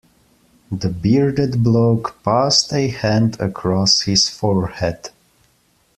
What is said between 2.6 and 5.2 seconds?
a hand across his forehead.